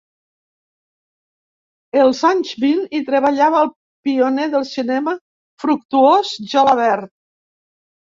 Els 2.03 2.21
anys 2.29 2.53
vint, 2.63 2.79
hi 2.91 3.01
treballava 3.09 3.59
el 3.65 3.69
pioner 4.09 4.47
del 4.55 4.65
cinema 4.71 5.13
Fructuós 5.65 6.33
Gelabert. 6.55 7.13